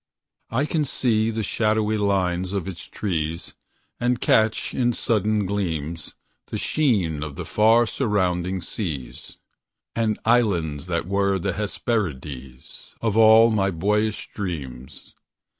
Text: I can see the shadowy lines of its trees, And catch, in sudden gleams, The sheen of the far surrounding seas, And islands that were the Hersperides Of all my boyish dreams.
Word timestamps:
I 0.49 0.65
can 0.65 0.83
see 0.83 1.29
the 1.29 1.43
shadowy 1.43 1.95
lines 1.95 2.53
of 2.53 2.67
its 2.67 2.85
trees, 2.87 3.53
And 3.99 4.19
catch, 4.19 4.73
in 4.73 4.93
sudden 4.93 5.45
gleams, 5.45 6.15
The 6.47 6.57
sheen 6.57 7.21
of 7.21 7.35
the 7.35 7.45
far 7.45 7.85
surrounding 7.85 8.61
seas, 8.61 9.37
And 9.95 10.17
islands 10.25 10.87
that 10.87 11.05
were 11.07 11.37
the 11.37 11.53
Hersperides 11.53 12.95
Of 12.99 13.15
all 13.15 13.51
my 13.51 13.69
boyish 13.69 14.31
dreams. 14.33 15.13